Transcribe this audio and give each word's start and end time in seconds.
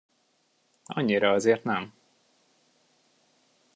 Annyira 0.85 1.29
azért 1.31 1.63
nem. 1.63 1.93